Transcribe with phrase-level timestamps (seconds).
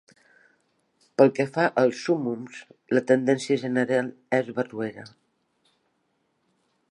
[1.21, 2.63] Pel que fa als súmmums,
[2.97, 5.07] la tendència general és barroera.